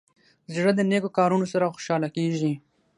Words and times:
زړه 0.55 0.71
د 0.75 0.81
نیکو 0.91 1.09
کارونو 1.17 1.45
سره 1.53 1.71
خوشحاله 1.73 2.07
کېږي. 2.15 2.53